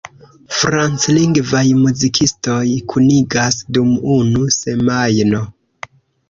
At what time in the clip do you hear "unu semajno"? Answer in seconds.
4.15-5.45